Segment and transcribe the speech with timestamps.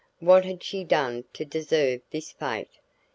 [0.17, 2.79] What had she done to deserve this fate?